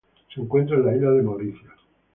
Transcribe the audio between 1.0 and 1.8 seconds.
de Mauricio.